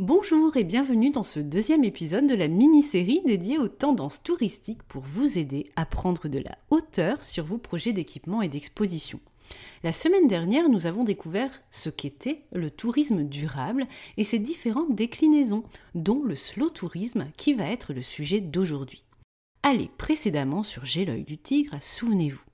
Bonjour 0.00 0.56
et 0.56 0.64
bienvenue 0.64 1.10
dans 1.10 1.22
ce 1.22 1.40
deuxième 1.40 1.84
épisode 1.84 2.26
de 2.26 2.34
la 2.34 2.48
mini-série 2.48 3.20
dédiée 3.26 3.58
aux 3.58 3.68
tendances 3.68 4.22
touristiques 4.22 4.82
pour 4.84 5.02
vous 5.02 5.36
aider 5.36 5.70
à 5.76 5.84
prendre 5.84 6.26
de 6.26 6.38
la 6.38 6.56
hauteur 6.70 7.22
sur 7.22 7.44
vos 7.44 7.58
projets 7.58 7.92
d'équipement 7.92 8.40
et 8.40 8.48
d'exposition. 8.48 9.20
La 9.82 9.92
semaine 9.92 10.26
dernière, 10.26 10.70
nous 10.70 10.86
avons 10.86 11.04
découvert 11.04 11.50
ce 11.70 11.90
qu'était 11.90 12.40
le 12.50 12.70
tourisme 12.70 13.24
durable 13.24 13.86
et 14.16 14.24
ses 14.24 14.38
différentes 14.38 14.94
déclinaisons, 14.94 15.64
dont 15.94 16.22
le 16.24 16.34
slow 16.34 16.70
tourisme 16.70 17.26
qui 17.36 17.52
va 17.52 17.66
être 17.66 17.92
le 17.92 18.00
sujet 18.00 18.40
d'aujourd'hui. 18.40 19.04
Allez 19.62 19.90
précédemment 19.98 20.62
sur 20.62 20.86
J'ai 20.86 21.04
l'œil 21.04 21.24
du 21.24 21.36
tigre, 21.36 21.76
souvenez-vous. 21.82 22.49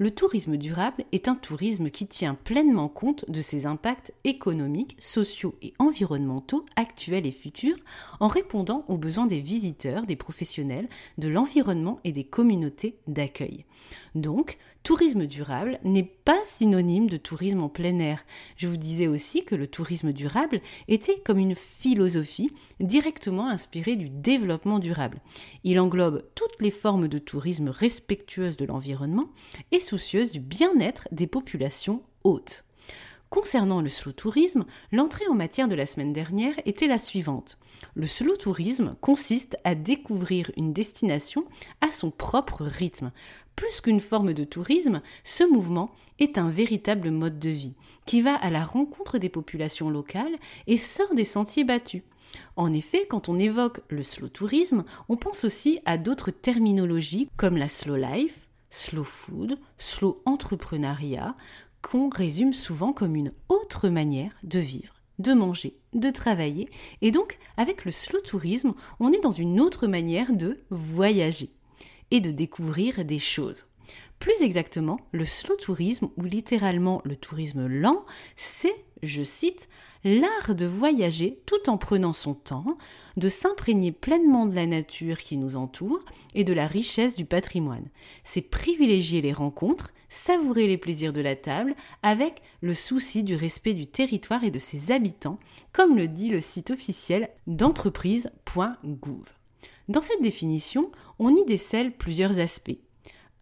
Le 0.00 0.10
tourisme 0.10 0.56
durable 0.56 1.04
est 1.12 1.28
un 1.28 1.34
tourisme 1.34 1.90
qui 1.90 2.06
tient 2.06 2.34
pleinement 2.34 2.88
compte 2.88 3.30
de 3.30 3.42
ses 3.42 3.66
impacts 3.66 4.14
économiques, 4.24 4.96
sociaux 4.98 5.54
et 5.60 5.74
environnementaux 5.78 6.64
actuels 6.74 7.26
et 7.26 7.32
futurs 7.32 7.76
en 8.18 8.26
répondant 8.26 8.86
aux 8.88 8.96
besoins 8.96 9.26
des 9.26 9.40
visiteurs, 9.40 10.06
des 10.06 10.16
professionnels, 10.16 10.88
de 11.18 11.28
l'environnement 11.28 12.00
et 12.04 12.12
des 12.12 12.24
communautés 12.24 12.96
d'accueil. 13.08 13.66
Donc, 14.14 14.56
tourisme 14.82 15.26
durable 15.26 15.78
n'est 15.84 16.10
pas 16.24 16.38
synonyme 16.44 17.08
de 17.08 17.16
tourisme 17.16 17.62
en 17.62 17.68
plein 17.68 17.98
air. 17.98 18.24
Je 18.56 18.68
vous 18.68 18.76
disais 18.76 19.06
aussi 19.06 19.44
que 19.44 19.54
le 19.54 19.66
tourisme 19.66 20.12
durable 20.12 20.60
était 20.88 21.20
comme 21.24 21.38
une 21.38 21.54
philosophie 21.54 22.50
directement 22.80 23.48
inspirée 23.48 23.96
du 23.96 24.08
développement 24.08 24.78
durable. 24.78 25.20
Il 25.64 25.78
englobe 25.78 26.24
toutes 26.34 26.60
les 26.60 26.70
formes 26.70 27.08
de 27.08 27.18
tourisme 27.18 27.68
respectueuses 27.68 28.56
de 28.56 28.64
l'environnement 28.64 29.30
et 29.72 29.80
soucieuses 29.80 30.32
du 30.32 30.40
bien-être 30.40 31.08
des 31.12 31.26
populations 31.26 32.02
hautes. 32.24 32.64
Concernant 33.30 33.80
le 33.80 33.88
slow 33.88 34.10
tourisme, 34.10 34.64
l'entrée 34.90 35.28
en 35.28 35.34
matière 35.34 35.68
de 35.68 35.76
la 35.76 35.86
semaine 35.86 36.12
dernière 36.12 36.54
était 36.66 36.88
la 36.88 36.98
suivante. 36.98 37.58
Le 37.94 38.08
slow 38.08 38.34
tourisme 38.34 38.96
consiste 39.00 39.56
à 39.62 39.76
découvrir 39.76 40.50
une 40.56 40.72
destination 40.72 41.44
à 41.80 41.92
son 41.92 42.10
propre 42.10 42.64
rythme. 42.64 43.12
Plus 43.54 43.80
qu'une 43.80 44.00
forme 44.00 44.34
de 44.34 44.42
tourisme, 44.42 45.00
ce 45.22 45.44
mouvement 45.44 45.92
est 46.18 46.38
un 46.38 46.50
véritable 46.50 47.12
mode 47.12 47.38
de 47.38 47.50
vie 47.50 47.76
qui 48.04 48.20
va 48.20 48.34
à 48.34 48.50
la 48.50 48.64
rencontre 48.64 49.18
des 49.18 49.28
populations 49.28 49.90
locales 49.90 50.36
et 50.66 50.76
sort 50.76 51.14
des 51.14 51.24
sentiers 51.24 51.64
battus. 51.64 52.02
En 52.56 52.72
effet, 52.72 53.06
quand 53.08 53.28
on 53.28 53.38
évoque 53.38 53.80
le 53.90 54.02
slow 54.02 54.28
tourisme, 54.28 54.84
on 55.08 55.16
pense 55.16 55.44
aussi 55.44 55.78
à 55.84 55.98
d'autres 55.98 56.32
terminologies 56.32 57.28
comme 57.36 57.56
la 57.56 57.68
slow 57.68 57.94
life, 57.94 58.48
slow 58.70 59.04
food, 59.04 59.58
slow 59.78 60.20
entrepreneuriat, 60.24 61.36
qu'on 61.82 62.08
résume 62.08 62.52
souvent 62.52 62.92
comme 62.92 63.16
une 63.16 63.32
autre 63.48 63.88
manière 63.88 64.32
de 64.42 64.58
vivre, 64.58 64.94
de 65.18 65.32
manger, 65.32 65.76
de 65.92 66.10
travailler. 66.10 66.68
Et 67.02 67.10
donc, 67.10 67.38
avec 67.56 67.84
le 67.84 67.90
slow 67.90 68.20
tourisme, 68.20 68.74
on 68.98 69.12
est 69.12 69.20
dans 69.20 69.30
une 69.30 69.60
autre 69.60 69.86
manière 69.86 70.32
de 70.32 70.60
voyager 70.70 71.50
et 72.10 72.20
de 72.20 72.30
découvrir 72.30 73.04
des 73.04 73.18
choses. 73.18 73.66
Plus 74.18 74.42
exactement, 74.42 75.00
le 75.12 75.24
slow 75.24 75.56
tourisme, 75.56 76.10
ou 76.18 76.24
littéralement 76.24 77.00
le 77.04 77.16
tourisme 77.16 77.66
lent, 77.66 78.04
c'est, 78.36 78.84
je 79.02 79.22
cite, 79.22 79.68
l'art 80.04 80.54
de 80.54 80.66
voyager 80.66 81.40
tout 81.46 81.68
en 81.68 81.76
prenant 81.76 82.12
son 82.12 82.34
temps, 82.34 82.76
de 83.16 83.28
s'imprégner 83.28 83.92
pleinement 83.92 84.46
de 84.46 84.54
la 84.54 84.66
nature 84.66 85.18
qui 85.18 85.36
nous 85.36 85.56
entoure 85.56 86.04
et 86.34 86.44
de 86.44 86.52
la 86.52 86.66
richesse 86.66 87.16
du 87.16 87.24
patrimoine. 87.24 87.88
C'est 88.24 88.40
privilégier 88.40 89.20
les 89.20 89.32
rencontres, 89.32 89.92
savourer 90.08 90.66
les 90.66 90.78
plaisirs 90.78 91.12
de 91.12 91.20
la 91.20 91.36
table 91.36 91.74
avec 92.02 92.42
le 92.60 92.74
souci 92.74 93.22
du 93.22 93.36
respect 93.36 93.74
du 93.74 93.86
territoire 93.86 94.44
et 94.44 94.50
de 94.50 94.58
ses 94.58 94.92
habitants, 94.92 95.38
comme 95.72 95.96
le 95.96 96.08
dit 96.08 96.30
le 96.30 96.40
site 96.40 96.70
officiel 96.70 97.30
d'entreprise.gouv. 97.46 99.32
Dans 99.88 100.00
cette 100.00 100.22
définition, 100.22 100.90
on 101.18 101.34
y 101.34 101.44
décèle 101.44 101.92
plusieurs 101.92 102.38
aspects. 102.38 102.78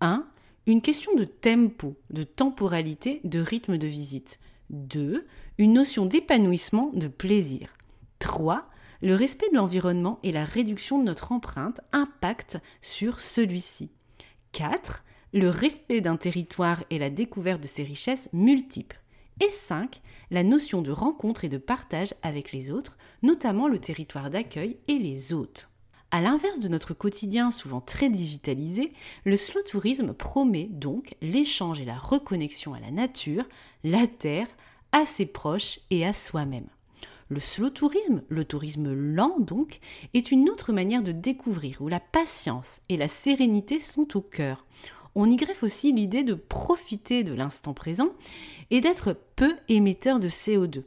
1. 0.01 0.27
Une 0.67 0.83
question 0.83 1.15
de 1.15 1.25
tempo, 1.25 1.97
de 2.11 2.23
temporalité, 2.23 3.21
de 3.25 3.41
rythme 3.41 3.79
de 3.79 3.87
visite. 3.87 4.39
2. 4.71 5.27
Une 5.59 5.73
notion 5.73 6.07
d'épanouissement, 6.07 6.91
de 6.95 7.09
plaisir. 7.09 7.75
3. 8.19 8.69
Le 9.01 9.15
respect 9.15 9.49
de 9.51 9.57
l'environnement 9.57 10.19
et 10.23 10.33
la 10.33 10.45
réduction 10.45 10.99
de 10.99 11.05
notre 11.05 11.33
empreinte 11.33 11.81
impact 11.93 12.59
sur 12.83 13.21
celui-ci. 13.21 13.91
4. 14.53 15.05
Le 15.35 15.49
respect 15.49 16.01
d'un 16.01 16.17
territoire 16.17 16.83
et 16.91 16.99
la 16.99 17.11
découverte 17.11 17.61
de 17.61 17.67
ses 17.67 17.85
richesses 17.85 18.29
multiples. 18.33 19.01
Et 19.41 19.51
5. 19.51 20.01
La 20.31 20.43
notion 20.43 20.83
de 20.83 20.91
rencontre 20.91 21.45
et 21.45 21.49
de 21.49 21.59
partage 21.59 22.15
avec 22.23 22.53
les 22.53 22.71
autres, 22.73 22.99
notamment 23.23 23.69
le 23.69 23.79
territoire 23.79 24.31
d'accueil 24.31 24.79
et 24.89 24.99
les 24.99 25.33
hôtes. 25.33 25.71
À 26.11 26.23
l'inverse 26.23 26.59
de 26.59 26.69
notre 26.69 26.95
quotidien 26.95 27.51
souvent 27.51 27.83
très 27.83 28.09
digitalisé, 28.09 28.93
le 29.25 29.37
slow 29.37 29.61
tourisme 29.61 30.15
promet 30.15 30.69
donc 30.71 31.15
l'échange 31.21 31.83
et 31.83 31.85
la 31.85 31.99
reconnexion 31.99 32.73
à 32.73 32.81
la 32.81 32.91
nature, 32.91 33.45
la 33.85 34.07
terre, 34.07 34.47
à 34.93 35.05
ses 35.05 35.27
proches 35.27 35.81
et 35.91 36.07
à 36.07 36.15
soi-même. 36.15 36.67
Le 37.29 37.41
slow 37.41 37.69
tourisme, 37.69 38.23
le 38.31 38.47
tourisme 38.47 38.91
lent 38.91 39.37
donc, 39.39 39.81
est 40.15 40.33
une 40.33 40.49
autre 40.49 40.73
manière 40.73 41.03
de 41.03 41.13
découvrir 41.13 41.83
où 41.83 41.89
la 41.89 42.01
patience 42.01 42.81
et 42.89 42.97
la 42.97 43.09
sérénité 43.09 43.79
sont 43.79 44.17
au 44.17 44.23
cœur. 44.23 44.65
On 45.15 45.29
y 45.29 45.37
greffe 45.37 45.63
aussi 45.63 45.93
l'idée 45.93 46.23
de 46.23 46.33
profiter 46.33 47.23
de 47.23 47.35
l'instant 47.35 47.75
présent 47.75 48.09
et 48.71 48.81
d'être 48.81 49.15
peu 49.37 49.55
émetteur 49.69 50.21
de 50.21 50.29
CO2. 50.29 50.85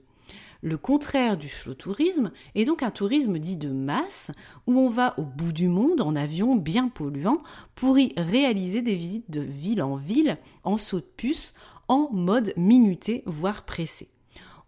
Le 0.63 0.77
contraire 0.77 1.37
du 1.37 1.49
slow 1.49 1.73
tourisme 1.73 2.31
est 2.53 2.65
donc 2.65 2.83
un 2.83 2.91
tourisme 2.91 3.39
dit 3.39 3.55
de 3.55 3.69
masse 3.69 4.31
où 4.67 4.77
on 4.77 4.89
va 4.89 5.15
au 5.17 5.23
bout 5.23 5.53
du 5.53 5.67
monde 5.67 6.01
en 6.01 6.15
avion 6.15 6.55
bien 6.55 6.87
polluant 6.87 7.41
pour 7.73 7.97
y 7.97 8.13
réaliser 8.15 8.83
des 8.83 8.95
visites 8.95 9.31
de 9.31 9.41
ville 9.41 9.81
en 9.81 9.95
ville 9.95 10.37
en 10.63 10.77
saut 10.77 10.99
de 10.99 11.11
puce 11.17 11.55
en 11.87 12.09
mode 12.11 12.53
minuté 12.57 13.23
voire 13.25 13.65
pressé. 13.65 14.09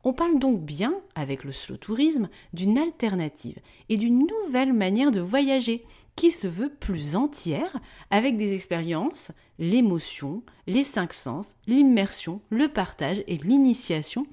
On 0.03 0.13
parle 0.13 0.39
donc 0.39 0.61
bien, 0.61 0.95
avec 1.15 1.43
le 1.43 1.51
slow 1.51 1.77
tourisme, 1.77 2.27
d'une 2.53 2.77
alternative 2.77 3.59
et 3.87 3.95
d'une 3.95 4.27
nouvelle 4.27 4.73
manière 4.73 5.11
de 5.11 5.21
voyager 5.21 5.85
qui 6.15 6.31
se 6.31 6.47
veut 6.47 6.73
plus 6.73 7.15
entière 7.15 7.79
avec 8.09 8.35
des 8.37 8.53
expériences, 8.53 9.31
l'émotion, 9.59 10.43
les 10.67 10.83
cinq 10.83 11.13
sens, 11.13 11.55
l'immersion, 11.67 12.41
le 12.49 12.67
partage 12.67 13.23
et 13.27 13.37
l'initiation 13.37 14.25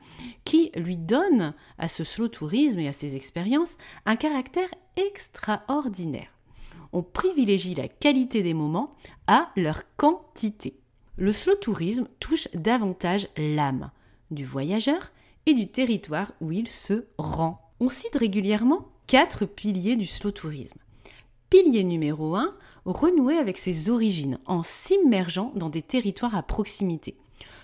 qui 0.44 0.70
lui 0.76 0.96
donnent 0.96 1.54
à 1.78 1.88
ce 1.88 2.04
slow 2.04 2.28
tourisme 2.28 2.78
et 2.78 2.88
à 2.88 2.92
ces 2.92 3.16
expériences 3.16 3.76
un 4.06 4.16
caractère 4.16 4.70
extraordinaire. 4.96 6.30
On 6.92 7.02
privilégie 7.02 7.74
la 7.74 7.88
qualité 7.88 8.42
des 8.42 8.54
moments 8.54 8.94
à 9.26 9.50
leur 9.56 9.82
quantité. 9.96 10.74
Le 11.16 11.32
slow 11.32 11.54
tourisme 11.54 12.08
touche 12.18 12.48
davantage 12.54 13.28
l'âme 13.36 13.90
du 14.30 14.44
voyageur 14.44 15.12
et 15.46 15.54
du 15.54 15.68
territoire 15.68 16.32
où 16.40 16.52
il 16.52 16.68
se 16.68 17.04
rend. 17.18 17.70
On 17.80 17.88
cite 17.88 18.16
régulièrement 18.16 18.88
quatre 19.06 19.44
piliers 19.44 19.96
du 19.96 20.06
slow 20.06 20.30
tourisme. 20.30 20.78
Pilier 21.48 21.82
numéro 21.84 22.36
1, 22.36 22.54
renouer 22.84 23.36
avec 23.36 23.58
ses 23.58 23.90
origines 23.90 24.38
en 24.46 24.62
s'immergeant 24.62 25.52
dans 25.54 25.70
des 25.70 25.82
territoires 25.82 26.36
à 26.36 26.42
proximité. 26.42 27.16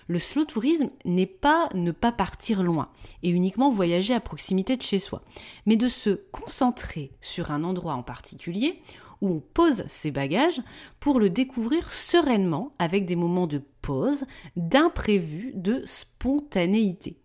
Le 0.07 0.19
slow 0.19 0.45
tourisme 0.45 0.89
n'est 1.03 1.25
pas 1.25 1.69
ne 1.73 1.91
pas 1.91 2.13
partir 2.13 2.63
loin 2.63 2.89
et 3.23 3.29
uniquement 3.29 3.69
voyager 3.69 4.13
à 4.13 4.21
proximité 4.21 4.77
de 4.77 4.81
chez 4.81 4.99
soi, 4.99 5.21
mais 5.65 5.75
de 5.75 5.89
se 5.89 6.21
concentrer 6.31 7.11
sur 7.21 7.51
un 7.51 7.63
endroit 7.63 7.93
en 7.93 8.03
particulier 8.03 8.81
où 9.21 9.29
on 9.29 9.39
pose 9.39 9.83
ses 9.87 10.11
bagages 10.11 10.61
pour 10.99 11.19
le 11.19 11.29
découvrir 11.29 11.91
sereinement 11.91 12.73
avec 12.79 13.05
des 13.05 13.15
moments 13.15 13.47
de 13.47 13.61
pause, 13.81 14.25
d'imprévu, 14.55 15.51
de 15.55 15.81
spontanéité. 15.85 17.17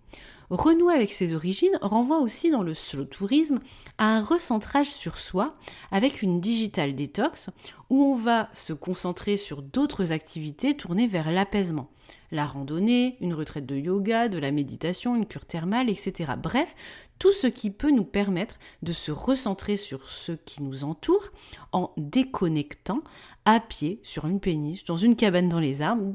Renouer 0.53 0.93
avec 0.93 1.13
ses 1.13 1.33
origines 1.33 1.79
renvoie 1.81 2.19
aussi 2.19 2.51
dans 2.51 2.63
le 2.63 2.75
slow 2.75 3.07
tourisme 3.07 3.61
à 3.97 4.05
un 4.05 4.23
recentrage 4.23 4.91
sur 4.91 5.17
soi 5.17 5.57
avec 5.91 6.21
une 6.21 6.43
digital 6.43 6.95
détox 6.95 7.49
où 7.89 8.05
on 8.05 8.17
va 8.17 8.51
se 8.53 8.75
concentrer 8.75 9.39
sur 9.39 9.63
d'autres 9.63 10.13
activités 10.13 10.77
tournées 10.77 11.07
vers 11.07 11.31
l'apaisement. 11.31 11.89
La 12.33 12.45
randonnée, 12.45 13.17
une 13.23 13.33
retraite 13.33 13.65
de 13.65 13.77
yoga, 13.77 14.29
de 14.29 14.37
la 14.37 14.53
méditation, 14.53 15.17
une 15.17 15.25
cure 15.25 15.47
thermale, 15.47 15.89
etc. 15.89 16.35
Bref, 16.37 16.77
tout 17.19 17.33
ce 17.33 17.47
qui 17.47 17.71
peut 17.71 17.91
nous 17.91 18.05
permettre 18.05 18.59
de 18.83 18.93
se 18.93 19.11
recentrer 19.11 19.79
sur 19.79 20.07
ce 20.07 20.33
qui 20.33 20.63
nous 20.63 20.85
entoure 20.85 21.31
en 21.73 21.95
déconnectant 21.97 23.01
à 23.47 23.59
pied 23.59 24.01
sur 24.03 24.27
une 24.27 24.39
péniche, 24.39 24.85
dans 24.85 24.99
une 24.99 25.17
cabane 25.17 25.49
dans 25.49 25.61
les 25.61 25.81
arbres, 25.81 26.13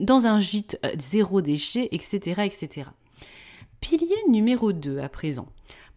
dans 0.00 0.26
un 0.26 0.40
gîte 0.40 0.78
euh, 0.86 0.92
zéro 0.98 1.42
déchet, 1.42 1.90
etc. 1.92 2.46
etc. 2.46 2.88
Pilier 3.84 4.16
numéro 4.30 4.72
2 4.72 5.00
à 5.00 5.10
présent. 5.10 5.46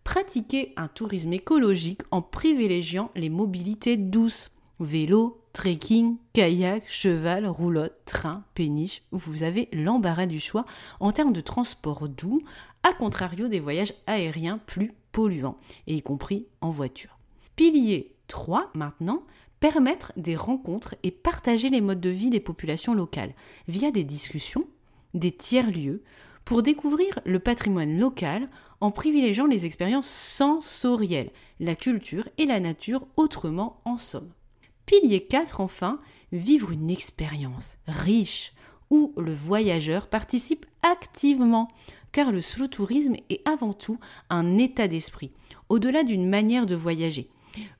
Pratiquer 0.03 0.73
un 0.75 0.89
tourisme 0.89 1.31
écologique 1.31 2.01
en 2.11 2.21
privilégiant 2.21 3.11
les 3.15 3.29
mobilités 3.29 3.95
douces. 3.95 4.51
Vélo, 4.81 5.41
trekking, 5.53 6.17
kayak, 6.33 6.83
cheval, 6.85 7.47
roulotte, 7.47 7.95
train, 8.03 8.43
péniche. 8.55 9.03
Vous 9.11 9.43
avez 9.43 9.69
l'embarras 9.71 10.25
du 10.25 10.37
choix 10.37 10.65
en 10.99 11.13
termes 11.13 11.31
de 11.31 11.39
transport 11.39 12.09
doux, 12.09 12.41
à 12.83 12.91
contrario 12.91 13.47
des 13.47 13.61
voyages 13.61 13.93
aériens 14.05 14.57
plus 14.57 14.93
polluants, 15.13 15.57
et 15.87 15.95
y 15.95 16.01
compris 16.01 16.45
en 16.59 16.71
voiture. 16.71 17.17
Pilier 17.55 18.17
3 18.27 18.69
maintenant, 18.75 19.23
permettre 19.61 20.11
des 20.17 20.35
rencontres 20.35 20.95
et 21.03 21.11
partager 21.11 21.69
les 21.69 21.79
modes 21.79 22.01
de 22.01 22.09
vie 22.09 22.31
des 22.31 22.41
populations 22.41 22.93
locales 22.93 23.33
via 23.69 23.91
des 23.91 24.03
discussions, 24.03 24.65
des 25.13 25.31
tiers-lieux, 25.31 26.03
pour 26.47 26.63
découvrir 26.63 27.19
le 27.25 27.39
patrimoine 27.39 27.99
local 27.99 28.47
en 28.79 28.89
privilégiant 28.89 29.47
les 29.47 29.65
expériences 29.65 30.07
sensorielles, 30.07 31.31
la 31.59 31.75
culture 31.75 32.29
et 32.37 32.45
la 32.45 32.61
nature 32.61 33.05
autrement 33.17 33.81
en 33.83 33.97
somme. 33.97 34.31
Pilier 34.85 35.25
4 35.25 35.59
enfin, 35.59 35.99
vivre 36.31 36.71
une 36.71 36.89
expérience 36.89 37.75
riche 37.85 38.53
où 38.89 39.13
le 39.17 39.35
voyageur 39.35 40.07
participe 40.07 40.65
activement, 40.83 41.67
car 42.13 42.31
le 42.31 42.39
slow 42.39 42.67
tourisme 42.67 43.17
est 43.29 43.45
avant 43.45 43.73
tout 43.73 43.99
un 44.29 44.57
état 44.57 44.87
d'esprit, 44.87 45.33
au-delà 45.67 46.03
d'une 46.03 46.29
manière 46.29 46.65
de 46.65 46.75
voyager, 46.75 47.29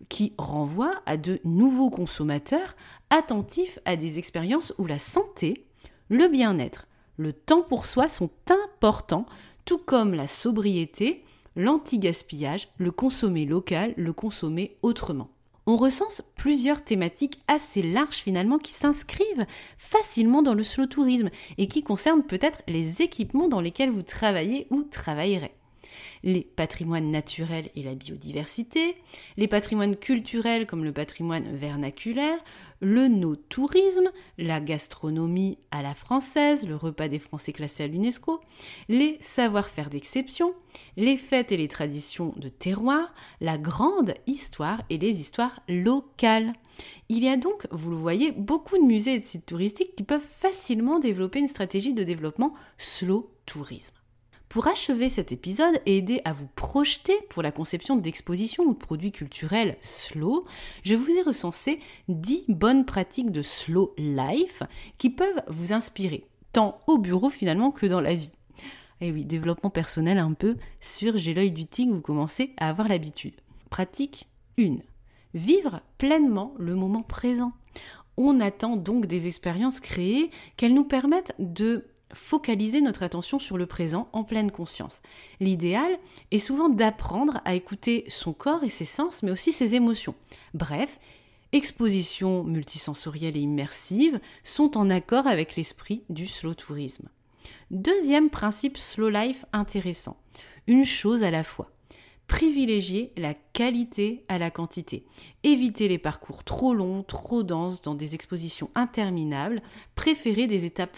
qui 0.09 0.33
renvoie 0.37 1.01
à 1.05 1.15
de 1.15 1.39
nouveaux 1.45 1.89
consommateurs 1.89 2.75
attentifs 3.11 3.79
à 3.85 3.95
des 3.95 4.19
expériences 4.19 4.73
où 4.77 4.85
la 4.87 4.99
santé, 4.99 5.65
le 6.09 6.27
bien-être, 6.27 6.85
le 7.17 7.33
temps 7.33 7.63
pour 7.63 7.85
soi 7.85 8.07
sont 8.07 8.29
importants, 8.49 9.25
tout 9.65 9.79
comme 9.79 10.13
la 10.13 10.27
sobriété, 10.27 11.23
l'anti-gaspillage, 11.55 12.69
le 12.77 12.91
consommer 12.91 13.45
local, 13.45 13.93
le 13.97 14.13
consommer 14.13 14.77
autrement. 14.83 15.29
On 15.65 15.75
recense 15.75 16.21
plusieurs 16.37 16.81
thématiques 16.81 17.41
assez 17.49 17.81
larges 17.81 18.17
finalement 18.17 18.57
qui 18.57 18.73
s'inscrivent 18.73 19.45
facilement 19.77 20.41
dans 20.41 20.53
le 20.53 20.63
slow 20.63 20.85
tourisme 20.85 21.29
et 21.57 21.67
qui 21.67 21.83
concernent 21.83 22.23
peut-être 22.23 22.61
les 22.67 23.01
équipements 23.01 23.49
dans 23.49 23.59
lesquels 23.59 23.89
vous 23.89 24.03
travaillez 24.03 24.67
ou 24.69 24.83
travaillerez 24.83 25.51
les 26.23 26.41
patrimoines 26.41 27.11
naturels 27.11 27.69
et 27.75 27.83
la 27.83 27.95
biodiversité, 27.95 28.95
les 29.37 29.47
patrimoines 29.47 29.95
culturels 29.95 30.67
comme 30.67 30.83
le 30.83 30.91
patrimoine 30.91 31.55
vernaculaire, 31.55 32.39
le 32.79 33.07
no-tourisme, 33.07 34.11
la 34.37 34.59
gastronomie 34.59 35.57
à 35.71 35.81
la 35.81 35.93
française, 35.93 36.67
le 36.67 36.75
repas 36.75 37.07
des 37.07 37.19
Français 37.19 37.53
classé 37.53 37.83
à 37.83 37.87
l'UNESCO, 37.87 38.41
les 38.87 39.17
savoir-faire 39.19 39.89
d'exception, 39.89 40.53
les 40.95 41.17
fêtes 41.17 41.51
et 41.51 41.57
les 41.57 41.67
traditions 41.67 42.33
de 42.37 42.49
terroir, 42.49 43.13
la 43.41 43.57
grande 43.57 44.13
histoire 44.27 44.83
et 44.89 44.97
les 44.97 45.19
histoires 45.19 45.61
locales. 45.67 46.53
Il 47.09 47.23
y 47.23 47.29
a 47.29 47.37
donc, 47.37 47.67
vous 47.71 47.89
le 47.89 47.97
voyez, 47.97 48.31
beaucoup 48.31 48.77
de 48.77 48.83
musées 48.83 49.15
et 49.15 49.19
de 49.19 49.25
sites 49.25 49.45
touristiques 49.45 49.95
qui 49.95 50.03
peuvent 50.03 50.21
facilement 50.21 50.99
développer 50.99 51.39
une 51.39 51.47
stratégie 51.47 51.93
de 51.93 52.03
développement 52.03 52.53
slow 52.77 53.31
tourisme. 53.45 53.96
Pour 54.49 54.67
achever 54.67 55.09
cet 55.09 55.33
épisode 55.33 55.81
et 55.85 55.97
aider 55.97 56.21
à 56.23 56.31
vous 56.31 56.47
projeter 56.55 57.13
pour 57.29 57.43
la 57.43 57.51
conception 57.51 57.97
d'expositions 57.97 58.63
ou 58.63 58.73
de 58.73 58.77
produits 58.77 59.11
culturels 59.11 59.75
slow, 59.81 60.45
je 60.83 60.95
vous 60.95 61.09
ai 61.09 61.21
recensé 61.21 61.79
10 62.07 62.45
bonnes 62.47 62.85
pratiques 62.85 63.31
de 63.31 63.41
slow 63.41 63.93
life 63.97 64.63
qui 64.97 65.09
peuvent 65.09 65.43
vous 65.49 65.73
inspirer, 65.73 66.23
tant 66.53 66.79
au 66.87 66.97
bureau 66.97 67.29
finalement 67.29 67.71
que 67.71 67.85
dans 67.85 67.99
la 67.99 68.15
vie. 68.15 68.31
Et 69.01 69.11
oui, 69.11 69.25
développement 69.25 69.69
personnel 69.69 70.17
un 70.17 70.33
peu 70.33 70.55
sur 70.79 71.17
J'ai 71.17 71.33
l'œil 71.33 71.51
du 71.51 71.65
tigre, 71.65 71.95
vous 71.95 72.01
commencez 72.01 72.53
à 72.57 72.69
avoir 72.69 72.87
l'habitude. 72.87 73.35
Pratique 73.69 74.27
1. 74.57 74.77
Vivre 75.33 75.81
pleinement 75.97 76.53
le 76.57 76.73
moment 76.73 77.03
présent. 77.03 77.51
On 78.15 78.39
attend 78.39 78.77
donc 78.77 79.07
des 79.07 79.27
expériences 79.27 79.81
créées 79.81 80.31
qu'elles 80.55 80.73
nous 80.73 80.85
permettent 80.85 81.35
de 81.37 81.85
focaliser 82.13 82.81
notre 82.81 83.03
attention 83.03 83.39
sur 83.39 83.57
le 83.57 83.65
présent 83.65 84.09
en 84.13 84.23
pleine 84.23 84.51
conscience. 84.51 85.01
L'idéal 85.39 85.97
est 86.31 86.39
souvent 86.39 86.69
d'apprendre 86.69 87.41
à 87.45 87.55
écouter 87.55 88.05
son 88.07 88.33
corps 88.33 88.63
et 88.63 88.69
ses 88.69 88.85
sens, 88.85 89.23
mais 89.23 89.31
aussi 89.31 89.51
ses 89.51 89.75
émotions. 89.75 90.15
Bref, 90.53 90.99
expositions 91.51 92.43
multisensorielles 92.43 93.37
et 93.37 93.41
immersives 93.41 94.19
sont 94.43 94.77
en 94.77 94.89
accord 94.89 95.27
avec 95.27 95.55
l'esprit 95.55 96.03
du 96.09 96.27
slow 96.27 96.53
tourisme. 96.53 97.09
Deuxième 97.71 98.29
principe 98.29 98.77
slow 98.77 99.09
life 99.09 99.45
intéressant, 99.51 100.17
une 100.67 100.85
chose 100.85 101.23
à 101.23 101.31
la 101.31 101.43
fois. 101.43 101.71
Privilégier 102.27 103.13
la 103.15 103.33
qualité 103.33 104.25
à 104.27 104.37
la 104.37 104.51
quantité. 104.51 105.05
Éviter 105.43 105.87
les 105.87 105.97
parcours 105.97 106.43
trop 106.43 106.73
longs, 106.73 107.03
trop 107.03 107.41
denses 107.41 107.81
dans 107.81 107.95
des 107.95 108.15
expositions 108.15 108.69
interminables. 108.75 109.61
Préférer 109.95 110.45
des 110.45 110.65
étapes 110.65 110.97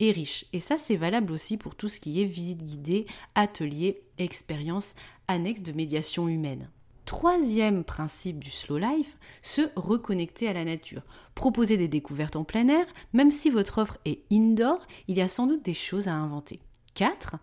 et 0.00 0.12
riche. 0.12 0.46
Et 0.52 0.60
ça, 0.60 0.76
c'est 0.76 0.96
valable 0.96 1.32
aussi 1.32 1.56
pour 1.56 1.74
tout 1.74 1.88
ce 1.88 2.00
qui 2.00 2.20
est 2.20 2.26
visite 2.26 2.62
guidée, 2.62 3.06
atelier, 3.34 4.02
expérience 4.18 4.94
annexe 5.28 5.62
de 5.62 5.72
médiation 5.72 6.28
humaine. 6.28 6.68
Troisième 7.10 7.82
principe 7.82 8.38
du 8.38 8.50
slow 8.50 8.78
life, 8.78 9.18
se 9.42 9.62
reconnecter 9.74 10.46
à 10.46 10.52
la 10.52 10.64
nature. 10.64 11.02
Proposer 11.34 11.76
des 11.76 11.88
découvertes 11.88 12.36
en 12.36 12.44
plein 12.44 12.68
air, 12.68 12.86
même 13.12 13.32
si 13.32 13.50
votre 13.50 13.78
offre 13.78 13.98
est 14.04 14.22
indoor, 14.30 14.78
il 15.08 15.18
y 15.18 15.20
a 15.20 15.26
sans 15.26 15.48
doute 15.48 15.64
des 15.64 15.74
choses 15.74 16.06
à 16.06 16.14
inventer. 16.14 16.60
4. 16.94 17.36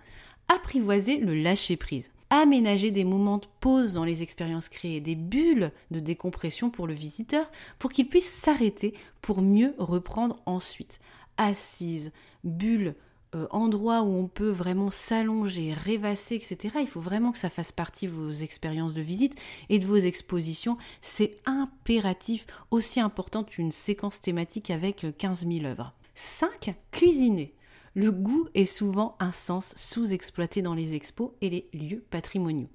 Apprivoiser 0.48 1.18
le 1.18 1.34
lâcher-prise. 1.34 2.12
Aménager 2.30 2.92
des 2.92 3.04
moments 3.04 3.39
de 3.39 3.48
pause 3.60 3.92
dans 3.92 4.06
les 4.06 4.24
expériences 4.24 4.70
créées, 4.70 5.01
des 5.01 5.16
bulles 5.16 5.72
de 5.92 6.00
décompression 6.00 6.70
pour 6.70 6.88
le 6.88 6.94
visiteur, 6.94 7.50
pour 7.77 7.92
qu'il 7.92 8.08
puisse 8.08 8.32
s'arrêter 8.32 8.94
pour 9.22 9.42
mieux 9.42 9.74
reprendre 9.77 10.38
ensuite 10.46 11.01
assise, 11.38 12.12
bulle, 12.44 12.96
euh, 13.36 13.46
endroit 13.51 14.03
où 14.03 14.15
on 14.15 14.27
peut 14.27 14.50
vraiment 14.50 14.89
s'allonger, 14.89 15.74
rêvasser, 15.74 16.36
etc. 16.36 16.77
Il 16.79 16.88
faut 16.88 17.01
vraiment 17.01 17.34
que 17.34 17.38
ça 17.38 17.50
fasse 17.50 17.74
partie 17.74 18.08
de 18.08 18.12
vos 18.12 18.32
expériences 18.32 18.94
de 18.94 19.01
visite 19.01 19.36
et 19.67 19.79
de 19.79 19.86
vos 19.86 19.98
expositions. 19.98 20.77
C'est 21.01 21.38
impératif, 21.46 22.46
aussi 22.72 23.01
important 23.01 23.44
qu'une 23.44 23.72
séquence 23.72 24.22
thématique 24.22 24.70
avec 24.70 25.06
15 25.17 25.46
000 25.46 25.65
œuvres. 25.65 25.94
5. 26.15 26.74
Cuisiner. 26.91 27.53
Le 27.96 28.12
goût 28.12 28.48
est 28.53 28.65
souvent 28.65 29.17
un 29.20 29.32
sens 29.32 29.74
sous-exploité 29.75 30.62
dans 30.62 30.74
les 30.74 30.96
expos 30.96 31.32
et 31.41 31.50
les 31.50 31.67
lieux 31.74 32.06
patrimoniaux. 32.10 32.70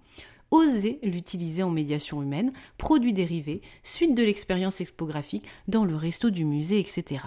Osez 0.50 0.98
l'utiliser 1.02 1.62
en 1.62 1.70
médiation 1.70 2.22
humaine, 2.22 2.52
produits 2.76 3.14
dérivés, 3.14 3.62
suite 3.82 4.14
de 4.14 4.22
l'expérience 4.22 4.82
expographique, 4.82 5.46
dans 5.66 5.86
le 5.86 5.96
resto 5.96 6.28
du 6.28 6.44
musée, 6.44 6.78
etc. 6.78 7.24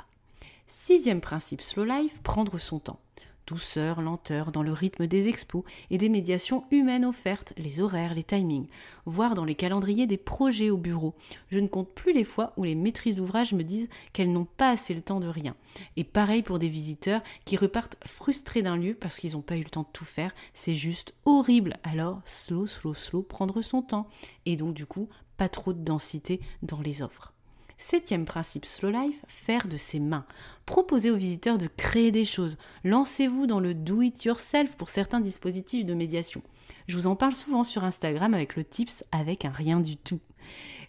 Sixième 0.67 1.21
principe 1.21 1.61
slow 1.61 1.83
life, 1.83 2.21
prendre 2.23 2.57
son 2.57 2.79
temps. 2.79 2.99
Douceur, 3.45 4.01
lenteur 4.01 4.51
dans 4.51 4.63
le 4.63 4.73
rythme 4.73 5.05
des 5.05 5.27
expos 5.27 5.63
et 5.91 5.99
des 5.99 6.09
médiations 6.09 6.63
humaines 6.71 7.05
offertes, 7.05 7.53
les 7.57 7.79
horaires, 7.79 8.15
les 8.15 8.23
timings, 8.23 8.67
voire 9.05 9.35
dans 9.35 9.45
les 9.45 9.53
calendriers 9.53 10.07
des 10.07 10.17
projets 10.17 10.71
au 10.71 10.77
bureau. 10.77 11.13
Je 11.51 11.59
ne 11.59 11.67
compte 11.67 11.93
plus 11.93 12.13
les 12.13 12.23
fois 12.23 12.53
où 12.57 12.63
les 12.63 12.73
maîtrises 12.73 13.15
d'ouvrage 13.15 13.53
me 13.53 13.63
disent 13.63 13.89
qu'elles 14.11 14.31
n'ont 14.31 14.47
pas 14.57 14.71
assez 14.71 14.95
le 14.95 15.03
temps 15.03 15.19
de 15.19 15.27
rien. 15.27 15.55
Et 15.97 16.03
pareil 16.03 16.41
pour 16.41 16.57
des 16.57 16.69
visiteurs 16.69 17.21
qui 17.45 17.57
repartent 17.57 17.97
frustrés 18.07 18.63
d'un 18.63 18.77
lieu 18.77 18.95
parce 18.95 19.19
qu'ils 19.19 19.33
n'ont 19.33 19.41
pas 19.41 19.57
eu 19.57 19.63
le 19.63 19.69
temps 19.69 19.83
de 19.83 19.93
tout 19.93 20.05
faire. 20.05 20.33
C'est 20.55 20.73
juste 20.73 21.13
horrible. 21.25 21.77
Alors, 21.83 22.21
slow, 22.25 22.65
slow, 22.65 22.95
slow, 22.95 23.21
prendre 23.21 23.61
son 23.61 23.83
temps. 23.83 24.07
Et 24.47 24.55
donc, 24.55 24.73
du 24.73 24.87
coup, 24.87 25.09
pas 25.37 25.49
trop 25.49 25.73
de 25.73 25.83
densité 25.83 26.41
dans 26.63 26.81
les 26.81 27.03
offres. 27.03 27.34
Septième 27.77 28.25
principe 28.25 28.65
Slow 28.65 28.89
Life, 28.89 29.21
faire 29.27 29.67
de 29.67 29.75
ses 29.75 29.99
mains. 29.99 30.25
Proposez 30.65 31.11
aux 31.11 31.17
visiteurs 31.17 31.57
de 31.57 31.67
créer 31.67 32.11
des 32.11 32.23
choses. 32.23 32.57
Lancez-vous 32.83 33.47
dans 33.47 33.59
le 33.59 33.73
do-it-yourself 33.73 34.75
pour 34.77 34.89
certains 34.89 35.19
dispositifs 35.19 35.85
de 35.85 35.93
médiation. 35.93 36.41
Je 36.87 36.95
vous 36.95 37.07
en 37.07 37.15
parle 37.15 37.35
souvent 37.35 37.63
sur 37.63 37.83
Instagram 37.83 38.33
avec 38.33 38.55
le 38.55 38.63
tips 38.63 39.03
avec 39.11 39.43
un 39.43 39.51
rien 39.51 39.79
du 39.81 39.97
tout. 39.97 40.19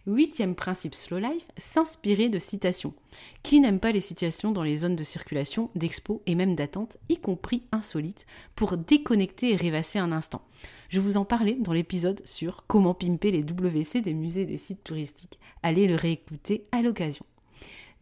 Huitième 0.09 0.55
principe 0.55 0.95
Slow 0.95 1.19
Life, 1.19 1.49
s'inspirer 1.57 2.29
de 2.29 2.39
citations. 2.39 2.95
Qui 3.43 3.59
n'aime 3.59 3.81
pas 3.81 3.91
les 3.91 4.01
citations 4.01 4.53
dans 4.53 4.63
les 4.63 4.77
zones 4.77 4.95
de 4.95 5.03
circulation, 5.03 5.69
d'expo 5.75 6.23
et 6.27 6.37
même 6.37 6.55
d'attente, 6.55 6.97
y 7.09 7.17
compris 7.17 7.65
insolites, 7.73 8.25
pour 8.55 8.77
déconnecter 8.77 9.51
et 9.51 9.57
rêvasser 9.57 9.99
un 9.99 10.13
instant 10.13 10.43
Je 10.91 11.01
vous 11.01 11.17
en 11.17 11.25
parlais 11.25 11.57
dans 11.59 11.73
l'épisode 11.73 12.23
sur 12.25 12.67
comment 12.69 12.95
pimper 12.95 13.33
les 13.33 13.43
WC 13.43 14.01
des 14.01 14.15
musées 14.15 14.43
et 14.43 14.47
des 14.47 14.57
sites 14.57 14.85
touristiques. 14.85 15.41
Allez 15.65 15.89
le 15.89 15.97
réécouter 15.97 16.67
à 16.71 16.83
l'occasion. 16.83 17.27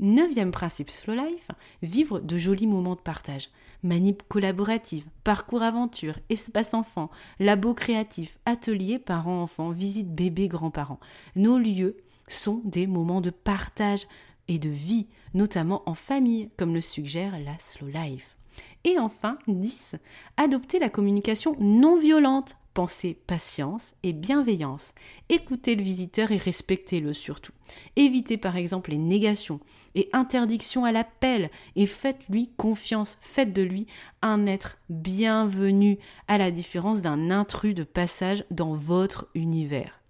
Neuvième 0.04 0.50
principe 0.50 0.90
Slow 0.90 1.14
Life, 1.14 1.49
vivre 1.80 2.20
de 2.20 2.37
jolis 2.37 2.66
moments 2.66 2.94
de 2.94 3.00
partage. 3.00 3.49
Manip 3.82 4.23
collaborative, 4.28 5.06
parcours 5.25 5.62
aventure, 5.62 6.18
espace 6.28 6.75
enfant, 6.75 7.11
labo 7.40 7.73
créatif, 7.73 8.38
atelier 8.44 8.99
parents-enfants, 8.99 9.70
visite 9.70 10.14
bébé-grands-parents. 10.14 11.00
Nos 11.37 11.56
lieux 11.56 11.96
sont 12.28 12.61
des 12.66 12.87
moments 12.87 13.23
de 13.23 13.30
partage 13.30 14.06
et 14.46 14.58
de 14.58 14.68
vie, 14.68 15.06
notamment 15.32 15.82
en 15.87 15.94
famille, 15.94 16.50
comme 16.58 16.75
le 16.75 16.82
suggère 16.82 17.38
la 17.38 17.58
Slow 17.58 17.88
Life. 17.88 18.37
Et 18.84 18.99
enfin, 18.99 19.38
10. 19.49 19.96
Adopter 20.37 20.80
la 20.80 20.90
communication 20.90 21.56
non 21.58 21.99
violente 21.99 22.58
Pensez 22.75 23.14
patience 23.28 23.95
et 24.02 24.12
bienveillance. 24.12 24.95
Écoutez 25.28 25.76
le 25.76 25.85
visiteur 25.85 26.33
et 26.33 26.37
respectez-le 26.37 27.12
surtout. 27.12 27.52
Évitez 27.95 28.37
par 28.37 28.57
exemple 28.57 28.90
les 28.90 28.99
négations 28.99 29.61
et 29.95 30.09
interdictions 30.12 30.85
à 30.85 30.90
l'appel 30.90 31.50
et 31.76 31.87
faites-lui 31.87 32.50
confiance. 32.57 33.16
Faites 33.21 33.52
de 33.52 33.62
lui 33.62 33.87
un 34.23 34.47
être 34.47 34.78
bienvenu 34.88 35.99
à 36.26 36.37
la 36.37 36.50
différence 36.50 37.00
d'un 37.00 37.31
intrus 37.31 37.76
de 37.76 37.85
passage 37.85 38.45
dans 38.50 38.75
votre 38.75 39.28
univers. 39.37 40.00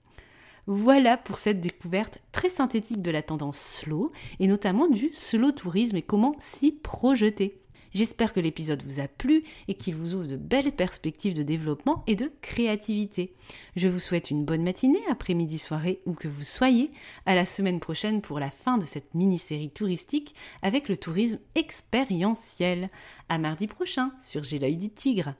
Voilà 0.66 1.18
pour 1.18 1.37
cette 1.37 1.61
découverte 1.61 2.18
très 2.33 2.49
synthétique 2.49 3.02
de 3.02 3.11
la 3.11 3.21
tendance 3.21 3.59
slow 3.59 4.11
et 4.40 4.47
notamment 4.47 4.88
du 4.88 5.11
slow 5.12 5.52
tourisme 5.52 5.99
et 5.99 6.02
comment 6.02 6.35
s'y 6.38 6.73
projeter. 6.73 7.61
J'espère 7.94 8.32
que 8.32 8.40
l'épisode 8.40 8.82
vous 8.82 9.00
a 9.00 9.06
plu 9.06 9.44
et 9.68 9.74
qu'il 9.74 9.94
vous 9.94 10.14
ouvre 10.14 10.26
de 10.26 10.36
belles 10.36 10.72
perspectives 10.72 11.34
de 11.34 11.44
développement 11.44 12.02
et 12.08 12.16
de 12.16 12.32
créativité. 12.42 13.34
Je 13.76 13.88
vous 13.88 14.00
souhaite 14.00 14.30
une 14.30 14.44
bonne 14.44 14.64
matinée, 14.64 15.02
après-midi, 15.08 15.58
soirée, 15.58 16.00
où 16.04 16.12
que 16.12 16.26
vous 16.26 16.42
soyez. 16.42 16.90
À 17.24 17.36
la 17.36 17.44
semaine 17.44 17.78
prochaine 17.78 18.20
pour 18.20 18.40
la 18.40 18.50
fin 18.50 18.78
de 18.78 18.84
cette 18.84 19.14
mini-série 19.14 19.70
touristique 19.70 20.34
avec 20.62 20.88
le 20.88 20.96
tourisme 20.96 21.38
expérientiel. 21.54 22.90
À 23.28 23.38
mardi 23.38 23.68
prochain 23.68 24.12
sur 24.18 24.42
J'ai 24.42 24.58
du 24.58 24.90
tigre. 24.90 25.34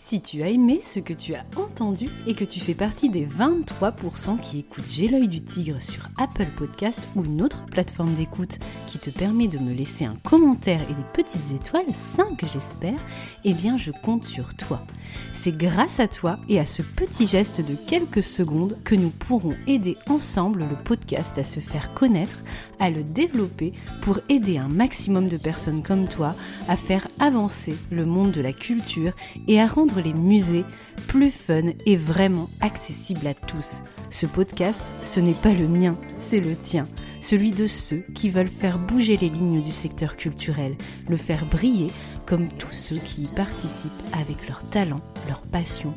Si 0.00 0.20
tu 0.20 0.42
as 0.42 0.48
aimé 0.48 0.80
ce 0.80 1.00
que 1.00 1.12
tu 1.12 1.34
as 1.34 1.44
entendu 1.56 2.08
et 2.28 2.34
que 2.34 2.44
tu 2.44 2.60
fais 2.60 2.74
partie 2.74 3.10
des 3.10 3.26
23% 3.26 4.38
qui 4.38 4.60
écoutent 4.60 4.84
J'ai 4.88 5.08
l'œil 5.08 5.26
du 5.26 5.42
tigre 5.42 5.82
sur 5.82 6.08
Apple 6.18 6.46
Podcast 6.56 7.02
ou 7.16 7.24
une 7.24 7.42
autre 7.42 7.66
plateforme 7.66 8.14
d'écoute 8.14 8.60
qui 8.86 9.00
te 9.00 9.10
permet 9.10 9.48
de 9.48 9.58
me 9.58 9.74
laisser 9.74 10.04
un 10.04 10.14
commentaire 10.22 10.80
et 10.82 10.94
des 10.94 11.12
petites 11.12 11.52
étoiles, 11.52 11.92
5 12.16 12.40
j'espère, 12.42 12.98
eh 13.44 13.52
bien 13.52 13.76
je 13.76 13.90
compte 13.90 14.24
sur 14.24 14.54
toi. 14.54 14.86
C'est 15.32 15.56
grâce 15.56 15.98
à 15.98 16.06
toi 16.06 16.38
et 16.48 16.60
à 16.60 16.64
ce 16.64 16.82
petit 16.82 17.26
geste 17.26 17.60
de 17.60 17.74
quelques 17.74 18.22
secondes 18.22 18.78
que 18.84 18.94
nous 18.94 19.10
pourrons 19.10 19.56
aider 19.66 19.96
ensemble 20.06 20.60
le 20.60 20.76
podcast 20.84 21.36
à 21.38 21.42
se 21.42 21.58
faire 21.58 21.92
connaître, 21.92 22.44
à 22.80 22.90
le 22.90 23.02
développer 23.02 23.72
pour 24.00 24.20
aider 24.28 24.58
un 24.58 24.68
maximum 24.68 25.28
de 25.28 25.36
personnes 25.36 25.82
comme 25.82 26.08
toi 26.08 26.34
à 26.68 26.76
faire 26.76 27.08
avancer 27.18 27.74
le 27.90 28.06
monde 28.06 28.32
de 28.32 28.40
la 28.40 28.52
culture 28.52 29.12
et 29.46 29.60
à 29.60 29.66
rendre 29.66 30.00
les 30.00 30.12
musées 30.12 30.64
plus 31.06 31.30
fun 31.30 31.72
et 31.86 31.96
vraiment 31.96 32.48
accessibles 32.60 33.26
à 33.26 33.34
tous. 33.34 33.82
Ce 34.10 34.26
podcast, 34.26 34.86
ce 35.02 35.20
n'est 35.20 35.34
pas 35.34 35.52
le 35.52 35.68
mien, 35.68 35.98
c'est 36.18 36.40
le 36.40 36.56
tien, 36.56 36.86
celui 37.20 37.50
de 37.50 37.66
ceux 37.66 38.02
qui 38.14 38.30
veulent 38.30 38.48
faire 38.48 38.78
bouger 38.78 39.16
les 39.16 39.28
lignes 39.28 39.62
du 39.62 39.72
secteur 39.72 40.16
culturel, 40.16 40.76
le 41.08 41.16
faire 41.16 41.44
briller 41.44 41.88
comme 42.26 42.48
tous 42.48 42.72
ceux 42.72 42.96
qui 42.96 43.24
y 43.24 43.26
participent 43.26 43.92
avec 44.12 44.48
leur 44.48 44.68
talent, 44.70 45.00
leur 45.26 45.42
passion 45.42 45.94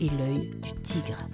et 0.00 0.08
l'œil 0.10 0.50
du 0.62 0.72
tigre. 0.82 1.28